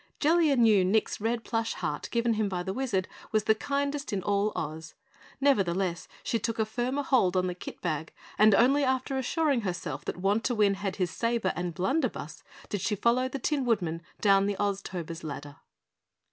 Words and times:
Jellia 0.19 0.55
knew 0.57 0.83
Nick's 0.83 1.21
red 1.21 1.43
plush 1.43 1.75
heart, 1.75 2.09
given 2.11 2.33
him 2.33 2.49
by 2.49 2.63
the 2.63 2.73
Wizard, 2.73 3.07
was 3.31 3.43
the 3.43 3.53
kindest 3.53 4.11
in 4.11 4.23
all 4.23 4.51
Oz. 4.55 4.95
Nevertheless 5.39 6.07
she 6.23 6.39
took 6.39 6.57
a 6.57 6.65
firmer 6.65 7.03
hold 7.03 7.37
on 7.37 7.45
the 7.45 7.53
kit 7.53 7.81
bag, 7.81 8.11
and 8.39 8.55
only 8.55 8.83
after 8.83 9.19
assuring 9.19 9.61
herself 9.61 10.03
that 10.05 10.17
Wantowin 10.19 10.77
had 10.77 10.95
his 10.95 11.11
saber 11.11 11.53
and 11.55 11.75
blunder 11.75 12.09
buss 12.09 12.41
did 12.69 12.81
she 12.81 12.95
follow 12.95 13.29
the 13.29 13.37
Tin 13.37 13.63
Woodman 13.63 14.01
down 14.21 14.47
the 14.47 14.55
Oztober's 14.59 15.23
ladder. 15.23 15.57